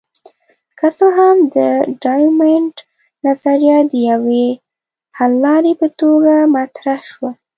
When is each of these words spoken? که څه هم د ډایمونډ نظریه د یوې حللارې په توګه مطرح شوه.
که 0.79 0.87
څه 0.97 1.07
هم 1.17 1.37
د 1.55 1.57
ډایمونډ 2.03 2.75
نظریه 3.25 3.77
د 3.91 3.93
یوې 4.09 4.47
حللارې 5.17 5.73
په 5.81 5.87
توګه 6.01 6.33
مطرح 6.55 7.01
شوه. 7.11 7.31